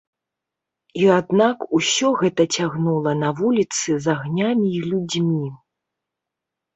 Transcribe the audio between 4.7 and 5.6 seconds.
і людзьмі.